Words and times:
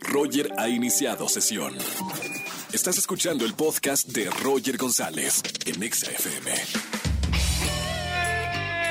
Roger 0.00 0.52
ha 0.58 0.68
iniciado 0.68 1.28
sesión. 1.28 1.74
Estás 2.72 2.98
escuchando 2.98 3.44
el 3.44 3.54
podcast 3.54 4.08
de 4.08 4.30
Roger 4.42 4.76
González 4.76 5.42
en 5.66 5.82
Exa 5.82 6.10
FM. 6.10 6.52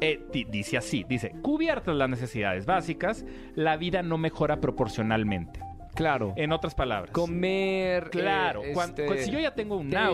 eh, 0.00 0.20
di- 0.32 0.44
dice 0.44 0.76
así, 0.78 1.04
dice, 1.08 1.32
cubiertas 1.42 1.94
las 1.94 2.08
necesidades 2.08 2.64
básicas, 2.66 3.24
la 3.54 3.76
vida 3.76 4.02
no 4.02 4.16
mejora 4.18 4.60
proporcionalmente. 4.60 5.60
Claro. 5.94 6.32
En 6.36 6.52
otras 6.52 6.74
palabras. 6.74 7.10
Comer. 7.12 8.10
Claro, 8.10 8.62
eh, 8.64 8.72
cuan- 8.74 8.90
este, 8.90 9.24
si 9.24 9.30
yo 9.30 9.38
ya 9.38 9.54
tengo 9.54 9.76
un 9.76 9.88
techo, 9.90 10.04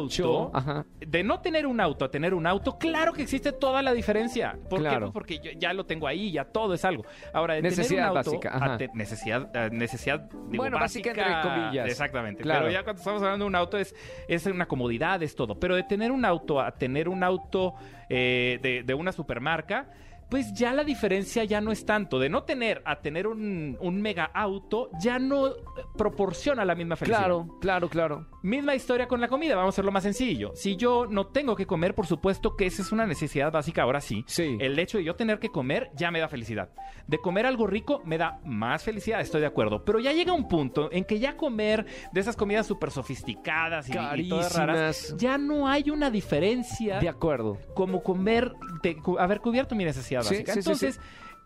auto, 0.45 0.51
ajá. 0.57 0.87
De 1.07 1.23
no 1.23 1.41
tener 1.41 1.67
un 1.67 1.81
auto 1.81 2.05
a 2.05 2.11
tener 2.11 2.35
un 2.35 2.47
auto, 2.47 2.79
claro 2.79 3.13
que 3.13 3.23
existe 3.23 3.53
toda 3.53 3.83
la 3.83 3.93
diferencia. 3.93 4.59
¿Por 4.69 4.83
qué? 4.83 4.99
Pues 4.99 5.11
porque 5.13 5.39
yo 5.39 5.51
ya 5.59 5.73
lo 5.73 5.85
tengo 5.87 6.07
ahí, 6.07 6.33
ya 6.33 6.45
todo 6.45 6.75
es 6.75 6.85
algo. 6.85 7.05
Ahora, 7.33 7.55
de 7.55 7.63
Necesidad 7.63 7.89
tener 7.89 8.11
un 8.11 8.17
auto 8.19 8.31
básica, 8.31 8.51
a 8.51 8.57
ajá. 8.57 8.79
te- 8.79 8.91
necesidad, 8.95 9.51
eh, 9.55 9.69
necesidad 9.73 10.21
digo, 10.21 10.63
Bueno, 10.63 10.79
básica 10.79 11.11
entre 11.11 11.25
comillas. 11.43 11.89
Exactamente. 11.89 12.43
Claro. 12.43 12.61
Pero 12.67 12.73
ya 12.73 12.83
cuando 12.85 13.01
estamos 13.01 13.23
hablando 13.23 13.45
de 13.45 13.49
un 13.49 13.55
auto 13.55 13.79
es, 13.79 13.95
es 14.29 14.47
una 14.47 14.67
comodidad, 14.67 15.23
es 15.23 15.35
todo. 15.35 15.59
Pero 15.59 15.75
de 15.77 15.83
tener 15.85 16.11
un 16.13 16.25
auto 16.25 16.61
a 16.61 16.73
tener 16.73 17.09
un 17.09 17.23
auto 17.23 17.75
eh, 18.09 18.59
de, 18.63 18.83
de 18.83 18.95
una 18.95 19.13
supermarca, 19.13 19.89
pues 20.29 20.53
ya 20.55 20.73
la 20.73 20.83
diferencia 20.83 21.45
ya 21.45 21.61
no 21.61 21.73
es 21.73 21.85
tanto. 21.85 22.19
De 22.19 22.31
no 22.31 22.45
tener 22.45 22.81
a 22.87 23.01
tener 23.01 23.27
un, 23.27 23.77
un 23.81 24.01
mega 24.01 24.25
auto, 24.33 24.89
ya 24.99 25.19
no 25.19 25.49
eh, 25.49 25.53
proporciona 25.97 26.65
la 26.65 26.75
misma 26.75 26.97
felicidad. 26.97 27.19
Claro, 27.21 27.59
claro, 27.61 27.89
claro. 27.89 28.27
Misma 28.43 28.75
historia 28.75 29.07
con 29.07 29.21
la 29.21 29.29
comida, 29.29 29.55
vamos 29.55 29.69
a 29.69 29.75
hacerlo 29.75 29.93
más 29.93 30.03
sencillo. 30.03 30.53
Si 30.55 30.77
yo 30.77 30.92
no 31.09 31.27
tengo 31.27 31.57
que 31.57 31.67
comer, 31.67 31.95
por 31.95 32.07
supuesto 32.07 32.57
que 32.57 32.67
esa 32.67 32.83
es 32.83 32.93
una 32.93 33.07
necesidad 33.07 33.51
básica, 33.53 33.83
ahora 33.83 34.01
sí. 34.01 34.25
Sí. 34.27 34.57
El 34.61 34.79
hecho 34.79 34.99
de 34.99 35.05
yo 35.05 35.15
tener 35.17 35.39
que 35.39 35.49
comer 35.49 35.91
ya 35.95 36.11
me 36.11 36.21
da 36.21 36.29
felicidad. 36.29 36.71
De 37.07 37.19
comer 37.19 37.47
algo 37.47 37.67
rico 37.67 38.03
me 38.05 38.19
da 38.19 38.41
más 38.45 38.83
felicidad, 38.85 39.21
estoy 39.21 39.41
de 39.41 39.47
acuerdo. 39.47 39.85
Pero 39.85 39.99
ya 39.99 40.13
llega 40.13 40.33
un 40.33 40.49
punto 40.49 40.91
en 40.93 41.05
que 41.05 41.19
ya 41.19 41.37
comer 41.37 41.87
de 42.13 42.21
esas 42.21 42.37
comidas 42.37 42.67
súper 42.67 42.91
sofisticadas 42.91 43.89
y, 43.89 43.93
y 44.21 44.29
todas 44.29 44.55
raras, 44.55 45.15
ya 45.19 45.39
no 45.39 45.69
hay 45.69 45.91
una 45.91 46.11
diferencia 46.11 46.99
De 46.99 47.09
acuerdo. 47.09 47.59
como 47.75 48.03
comer, 48.03 48.53
de, 48.83 48.97
haber 49.19 49.41
cubierto 49.41 49.75
mi 49.75 49.85
necesidad 49.85 50.21
básica. 50.21 50.55
sí, 50.55 50.63
sí, 50.63 50.71
Entonces, 50.71 51.01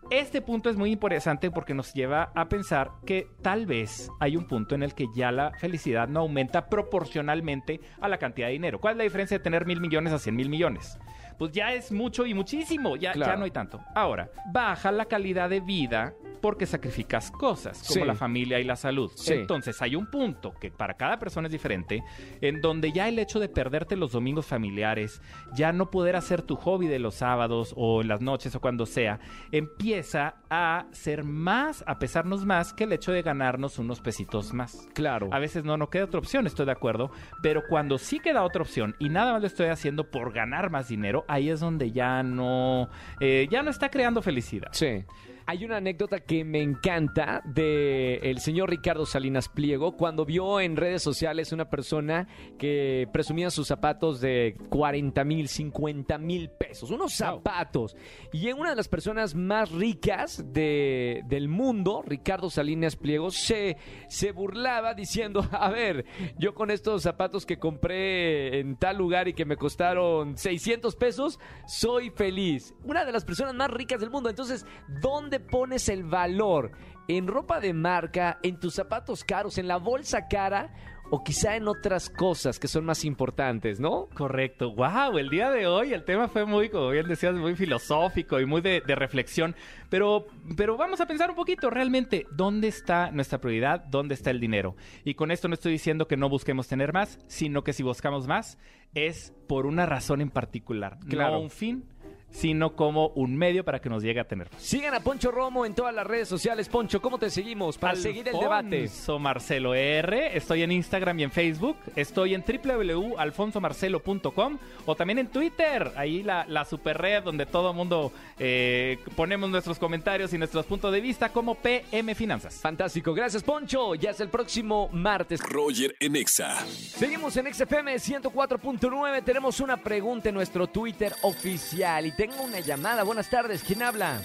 este 0.09 0.41
punto 0.41 0.69
es 0.69 0.77
muy 0.77 0.91
interesante 0.91 1.51
porque 1.51 1.73
nos 1.73 1.93
lleva 1.93 2.31
a 2.33 2.47
pensar 2.47 2.91
que 3.05 3.27
tal 3.41 3.65
vez 3.65 4.09
hay 4.19 4.37
un 4.37 4.47
punto 4.47 4.73
en 4.75 4.83
el 4.83 4.93
que 4.93 5.05
ya 5.15 5.31
la 5.31 5.51
felicidad 5.59 6.07
no 6.07 6.21
aumenta 6.21 6.69
proporcionalmente 6.69 7.81
a 7.99 8.07
la 8.07 8.17
cantidad 8.17 8.47
de 8.47 8.53
dinero. 8.53 8.79
¿Cuál 8.79 8.93
es 8.93 8.97
la 8.99 9.03
diferencia 9.03 9.37
de 9.37 9.43
tener 9.43 9.65
mil 9.65 9.81
millones 9.81 10.13
a 10.13 10.19
cien 10.19 10.35
mil 10.35 10.49
millones? 10.49 10.97
Pues 11.37 11.51
ya 11.51 11.73
es 11.73 11.91
mucho 11.91 12.25
y 12.25 12.33
muchísimo, 12.33 12.95
ya, 12.95 13.11
Claro. 13.11 13.33
ya 13.33 13.37
no 13.37 13.45
hay 13.45 13.51
tanto. 13.51 13.81
Ahora, 13.95 14.29
baja 14.51 14.91
la 14.91 15.05
calidad 15.05 15.49
de 15.49 15.59
vida 15.59 16.13
porque 16.47 16.65
sacrificas 16.65 17.29
cosas 17.29 17.83
como 17.85 17.99
Sí. 17.99 18.07
la 18.07 18.15
familia 18.15 18.57
y 18.57 18.63
la 18.63 18.77
salud. 18.77 19.11
Sí. 19.15 19.33
Entonces 19.33 19.81
hay 19.81 19.97
un 19.97 20.05
punto 20.09 20.53
que 20.61 20.71
para 20.71 20.93
cada 20.93 21.19
persona 21.19 21.47
es 21.47 21.51
diferente, 21.51 22.01
en 22.39 22.61
donde 22.61 22.93
ya 22.93 23.09
el 23.09 23.19
hecho 23.19 23.41
de 23.41 23.49
perderte 23.49 23.97
los 23.97 24.13
domingos 24.13 24.45
familiares, 24.45 25.21
ya 25.53 25.73
no 25.73 25.91
poder 25.91 26.15
hacer 26.15 26.41
tu 26.43 26.55
hobby 26.55 26.87
de 26.87 26.99
los 26.99 27.15
sábados 27.15 27.73
o 27.75 28.01
en 28.01 28.07
las 28.07 28.21
noches 28.21 28.55
o 28.55 28.61
cuando 28.61 28.85
sea, 28.85 29.19
empieza 29.51 30.35
a 30.49 30.85
ser 30.93 31.25
más, 31.25 31.83
a 31.85 31.99
pesarnos 31.99 32.45
más 32.45 32.71
que 32.73 32.85
el 32.85 32.93
hecho 32.93 33.11
de 33.11 33.23
ganarnos 33.23 33.77
unos 33.77 33.99
pesitos 33.99 34.53
más. 34.53 34.87
Claro. 34.93 35.27
A 35.33 35.39
veces 35.39 35.65
no, 35.65 35.75
no 35.75 35.89
queda 35.89 36.05
otra 36.05 36.19
opción, 36.19 36.47
estoy 36.47 36.65
de 36.65 36.71
acuerdo, 36.71 37.11
pero 37.43 37.61
cuando 37.67 37.97
sí 37.97 38.21
queda 38.21 38.43
otra 38.43 38.61
opción 38.61 38.95
y 38.99 39.09
nada 39.09 39.33
más 39.33 39.41
lo 39.41 39.47
estoy 39.47 39.67
haciendo 39.67 40.09
por 40.09 40.31
ganar 40.31 40.69
más 40.69 40.87
dinero, 40.87 41.25
ahí 41.27 41.49
es 41.49 41.59
donde 41.59 41.91
ya 41.91 42.23
no, 42.23 42.87
eh, 43.19 43.49
ya 43.51 43.63
no 43.63 43.69
está 43.69 43.89
creando 43.89 44.21
felicidad. 44.21 44.69
Sí. 44.71 45.03
Hay 45.49 45.63
una 45.63 45.77
anécdota 45.77 46.19
que 46.19 46.43
me 46.43 46.61
encanta 46.61 47.41
de 47.45 48.15
el 48.15 48.39
señor 48.39 48.69
Ricardo 48.69 49.05
Salinas 49.05 49.47
Pliego 49.47 49.95
cuando 49.95 50.25
vio 50.25 50.59
en 50.59 50.75
redes 50.75 51.01
sociales 51.01 51.53
una 51.53 51.69
persona 51.69 52.27
que 52.59 53.07
presumía 53.13 53.49
sus 53.49 53.65
zapatos 53.65 54.19
de 54.19 54.57
40 54.67 55.23
mil, 55.23 55.47
50 55.47 56.17
mil 56.17 56.49
pesos, 56.49 56.91
unos 56.91 57.13
zapatos. 57.13 57.95
Y 58.33 58.49
en 58.49 58.59
una 58.59 58.71
de 58.71 58.75
las 58.75 58.89
personas 58.89 59.35
más 59.35 59.71
ricas 59.71 60.43
de, 60.51 61.23
del 61.27 61.47
mundo, 61.47 62.03
Ricardo 62.05 62.49
Salinas 62.49 62.97
Pliego, 62.97 63.31
se, 63.31 63.77
se 64.09 64.33
burlaba 64.33 64.95
diciendo, 64.95 65.47
a 65.53 65.69
ver, 65.69 66.03
yo 66.37 66.55
con 66.55 66.71
estos 66.71 67.03
zapatos 67.03 67.45
que 67.45 67.57
compré 67.57 68.59
en 68.59 68.75
tal 68.75 68.97
lugar 68.97 69.29
y 69.29 69.33
que 69.33 69.45
me 69.45 69.55
costaron 69.55 70.37
600 70.37 70.93
pesos, 70.97 71.39
soy 71.67 72.09
feliz. 72.09 72.73
Una 72.83 73.05
de 73.05 73.13
las 73.13 73.23
personas 73.23 73.53
más 73.53 73.71
ricas 73.71 74.01
del 74.01 74.09
mundo. 74.09 74.29
Entonces, 74.29 74.65
¿dónde 75.01 75.36
pones 75.39 75.89
el 75.89 76.03
valor? 76.03 76.71
¿En 77.07 77.27
ropa 77.27 77.59
de 77.59 77.73
marca? 77.73 78.37
¿En 78.43 78.59
tus 78.59 78.73
zapatos 78.75 79.23
caros? 79.23 79.57
¿En 79.57 79.67
la 79.67 79.77
bolsa 79.77 80.27
cara? 80.27 80.73
O 81.09 81.23
quizá 81.23 81.55
en 81.55 81.69
otras 81.69 82.09
cosas 82.09 82.59
que 82.59 82.67
son 82.67 82.83
más 82.83 83.05
importantes, 83.05 83.79
¿no? 83.79 84.09
Correcto. 84.13 84.75
Wow, 84.75 85.17
el 85.17 85.29
día 85.29 85.49
de 85.49 85.65
hoy 85.65 85.93
el 85.93 86.03
tema 86.03 86.27
fue 86.27 86.45
muy, 86.45 86.67
como 86.67 86.89
bien 86.89 87.07
decías, 87.07 87.33
muy 87.33 87.55
filosófico 87.55 88.41
y 88.41 88.45
muy 88.45 88.59
de, 88.59 88.81
de, 88.85 88.93
reflexión. 88.93 89.55
Pero, 89.89 90.27
pero 90.57 90.75
vamos 90.75 90.99
a 90.99 91.05
pensar 91.05 91.29
un 91.29 91.37
poquito 91.37 91.69
realmente, 91.69 92.25
¿dónde 92.35 92.67
está 92.67 93.09
nuestra 93.11 93.39
prioridad? 93.39 93.85
¿Dónde 93.85 94.15
está 94.15 94.31
el 94.31 94.41
dinero? 94.41 94.75
Y 95.05 95.13
con 95.13 95.31
esto 95.31 95.47
no 95.47 95.53
estoy 95.53 95.71
diciendo 95.71 96.09
que 96.09 96.17
no 96.17 96.27
busquemos 96.27 96.67
tener 96.67 96.91
más, 96.91 97.19
sino 97.27 97.63
que 97.63 97.71
si 97.71 97.83
buscamos 97.83 98.27
más 98.27 98.57
es 98.93 99.33
por 99.47 99.65
una 99.65 99.85
razón 99.85 100.19
en 100.19 100.29
particular, 100.29 100.97
Claro. 101.07 101.35
no 101.35 101.39
un 101.39 101.49
fin 101.49 101.85
sino 102.31 102.75
como 102.75 103.07
un 103.09 103.35
medio 103.35 103.63
para 103.63 103.79
que 103.79 103.89
nos 103.89 104.03
llegue 104.03 104.19
a 104.19 104.27
tener. 104.27 104.47
Sigan 104.57 104.93
a 104.93 104.99
Poncho 104.99 105.31
Romo 105.31 105.65
en 105.65 105.73
todas 105.73 105.93
las 105.93 106.05
redes 106.05 106.27
sociales. 106.27 106.69
Poncho, 106.69 107.01
¿cómo 107.01 107.17
te 107.17 107.29
seguimos 107.29 107.77
para 107.77 107.95
seguir 107.95 108.27
el 108.27 108.39
debate? 108.39 108.81
Alfonso 108.81 109.19
Marcelo 109.19 109.73
R. 109.73 110.37
Estoy 110.37 110.63
en 110.63 110.71
Instagram 110.71 111.19
y 111.19 111.23
en 111.23 111.31
Facebook. 111.31 111.77
Estoy 111.95 112.35
en 112.35 112.43
www.alfonsomarcelo.com 112.43 114.57
o 114.85 114.95
también 114.95 115.19
en 115.19 115.27
Twitter. 115.27 115.91
Ahí 115.95 116.23
la, 116.23 116.45
la 116.47 116.65
super 116.65 116.97
red 116.97 117.23
donde 117.23 117.45
todo 117.45 117.71
el 117.71 117.75
mundo 117.75 118.11
eh, 118.39 118.99
ponemos 119.15 119.49
nuestros 119.49 119.79
comentarios 119.79 120.33
y 120.33 120.37
nuestros 120.37 120.65
puntos 120.65 120.91
de 120.91 121.01
vista 121.01 121.29
como 121.29 121.55
PM 121.55 122.13
Finanzas. 122.15 122.55
Fantástico, 122.55 123.13
gracias 123.13 123.43
Poncho. 123.43 123.95
Ya 123.95 124.11
es 124.11 124.19
el 124.19 124.29
próximo 124.29 124.89
martes. 124.91 125.41
Roger 125.41 125.95
en 125.99 126.15
Exa. 126.15 126.65
Seguimos 126.67 127.35
en 127.37 127.53
XFM 127.53 127.95
104.9. 127.95 129.23
Tenemos 129.23 129.59
una 129.59 129.77
pregunta 129.77 130.29
en 130.29 130.35
nuestro 130.35 130.67
Twitter 130.67 131.13
oficial 131.21 132.05
y 132.05 132.11
tengo 132.17 132.41
una 132.43 132.59
llamada. 132.59 133.03
Buenas 133.03 133.29
tardes, 133.29 133.63
¿quién 133.63 133.83
habla? 133.83 134.19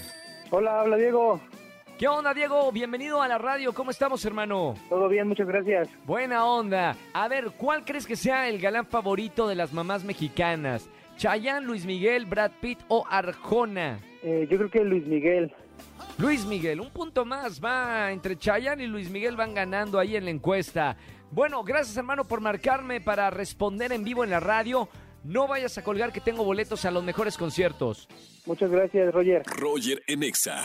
Hola, 0.50 0.81
habla 0.81 0.97
Diego. 0.97 1.39
¿Qué 1.99 2.09
onda, 2.09 2.33
Diego? 2.35 2.73
Bienvenido 2.73 3.21
a 3.23 3.29
la 3.29 3.37
radio. 3.37 3.75
¿Cómo 3.75 3.91
estamos, 3.91 4.25
hermano? 4.25 4.75
Todo 4.89 5.09
bien, 5.09 5.29
muchas 5.29 5.47
gracias. 5.47 5.89
Buena 6.05 6.47
onda. 6.47 6.97
A 7.12 7.29
ver, 7.29 7.53
¿cuál 7.56 7.85
crees 7.85 8.06
que 8.06 8.17
sea 8.17 8.49
el 8.49 8.59
galán 8.61 8.87
favorito 8.87 9.47
de 9.47 9.55
las 9.55 9.73
mamás 9.75 10.03
mexicanas? 10.05 10.89
¿Chayanne, 11.19 11.67
Luis 11.67 11.85
Miguel, 11.85 12.25
Brad 12.25 12.50
Pitt 12.61 12.81
o 12.89 13.05
Arjona? 13.09 14.00
Eh, 14.23 14.49
yo 14.50 14.56
creo 14.56 14.71
que 14.71 14.83
Luis 14.83 15.06
Miguel. 15.06 15.55
Luis 16.19 16.47
Miguel, 16.47 16.81
un 16.81 16.91
punto 16.91 17.27
más. 17.27 17.62
Va 17.62 18.11
entre 18.11 18.39
Chayanne 18.39 18.85
y 18.85 18.87
Luis 18.87 19.11
Miguel 19.11 19.37
van 19.37 19.53
ganando 19.53 19.99
ahí 19.99 20.17
en 20.17 20.25
la 20.25 20.31
encuesta. 20.31 20.97
Bueno, 21.31 21.62
gracias 21.62 21.97
hermano 21.97 22.25
por 22.25 22.41
marcarme 22.41 23.00
para 23.00 23.31
responder 23.31 23.93
en 23.93 24.03
vivo 24.03 24.25
en 24.25 24.31
la 24.31 24.41
radio. 24.41 24.89
No 25.25 25.47
vayas 25.47 25.79
a 25.79 25.85
colgar 25.85 26.13
que 26.13 26.21
tengo 26.21 26.45
boletos 26.45 26.85
a 26.85 26.91
los 26.91 27.05
mejores 27.05 27.37
conciertos. 27.37 28.09
Muchas 28.47 28.71
gracias, 28.71 29.13
Roger. 29.13 29.43
Roger 29.47 30.03
en 30.07 30.23
Exa. 30.23 30.65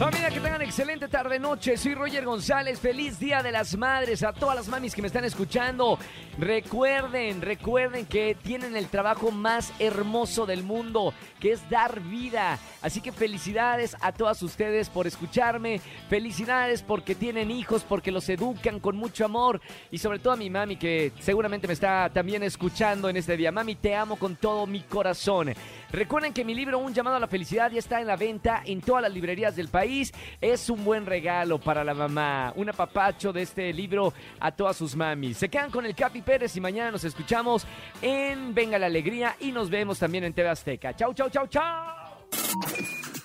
Familia, 0.00 0.30
que 0.30 0.40
tengan 0.40 0.62
excelente 0.62 1.08
tarde 1.08 1.38
noche. 1.38 1.76
Soy 1.76 1.92
Roger 1.94 2.24
González. 2.24 2.80
Feliz 2.80 3.18
Día 3.18 3.42
de 3.42 3.52
las 3.52 3.76
Madres 3.76 4.22
a 4.22 4.32
todas 4.32 4.56
las 4.56 4.66
mamis 4.66 4.94
que 4.94 5.02
me 5.02 5.08
están 5.08 5.26
escuchando. 5.26 5.98
Recuerden, 6.38 7.42
recuerden 7.42 8.06
que 8.06 8.34
tienen 8.34 8.76
el 8.76 8.86
trabajo 8.86 9.30
más 9.30 9.74
hermoso 9.78 10.46
del 10.46 10.62
mundo, 10.62 11.12
que 11.38 11.52
es 11.52 11.68
dar 11.68 12.00
vida. 12.00 12.58
Así 12.80 13.02
que 13.02 13.12
felicidades 13.12 13.94
a 14.00 14.12
todas 14.12 14.42
ustedes 14.42 14.88
por 14.88 15.06
escucharme. 15.06 15.82
Felicidades 16.08 16.80
porque 16.80 17.14
tienen 17.14 17.50
hijos, 17.50 17.84
porque 17.86 18.10
los 18.10 18.26
educan 18.30 18.80
con 18.80 18.96
mucho 18.96 19.26
amor. 19.26 19.60
Y 19.90 19.98
sobre 19.98 20.18
todo 20.18 20.32
a 20.32 20.36
mi 20.36 20.48
mami 20.48 20.76
que 20.76 21.12
seguramente 21.20 21.66
me 21.66 21.74
está 21.74 22.08
también 22.08 22.42
escuchando 22.42 23.10
en 23.10 23.18
este 23.18 23.36
día. 23.36 23.52
Mami, 23.52 23.74
te 23.74 23.94
amo 23.94 24.16
con 24.16 24.36
todo 24.36 24.66
mi 24.66 24.80
corazón. 24.80 25.52
Recuerden 25.92 26.32
que 26.32 26.44
mi 26.44 26.54
libro 26.54 26.78
Un 26.78 26.94
llamado 26.94 27.16
a 27.16 27.20
la 27.20 27.26
felicidad 27.26 27.70
ya 27.70 27.78
está 27.78 28.00
en 28.00 28.06
la 28.06 28.16
venta 28.16 28.62
en 28.64 28.80
todas 28.80 29.02
las 29.02 29.12
librerías 29.12 29.56
del 29.56 29.68
país. 29.68 30.12
Es 30.40 30.70
un 30.70 30.84
buen 30.84 31.06
regalo 31.06 31.58
para 31.58 31.84
la 31.84 31.94
mamá. 31.94 32.52
Un 32.56 32.68
apapacho 32.68 33.32
de 33.32 33.42
este 33.42 33.72
libro 33.72 34.12
a 34.38 34.52
todas 34.52 34.76
sus 34.76 34.94
mamis. 34.94 35.38
Se 35.38 35.48
quedan 35.48 35.70
con 35.70 35.84
el 35.86 35.94
Capi 35.94 36.22
Pérez 36.22 36.56
y 36.56 36.60
mañana 36.60 36.90
nos 36.90 37.04
escuchamos 37.04 37.66
en 38.02 38.54
Venga 38.54 38.78
la 38.78 38.86
Alegría 38.86 39.36
y 39.40 39.52
nos 39.52 39.70
vemos 39.70 39.98
también 39.98 40.24
en 40.24 40.32
TV 40.32 40.48
Azteca. 40.48 40.94
Chau, 40.94 41.12
chau, 41.14 41.28
chau, 41.30 41.46
chau. 41.46 42.00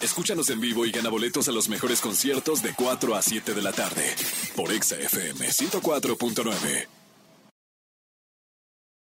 Escúchanos 0.01 0.49
en 0.49 0.59
vivo 0.59 0.85
y 0.85 0.91
gana 0.91 1.09
boletos 1.09 1.47
a 1.47 1.51
los 1.51 1.69
mejores 1.69 2.01
conciertos 2.01 2.61
de 2.61 2.73
4 2.73 3.15
a 3.15 3.21
7 3.21 3.53
de 3.53 3.61
la 3.61 3.71
tarde 3.71 4.15
por 4.55 4.71
Exa 4.71 4.97
FM 4.97 5.47
104.9. 5.47 7.04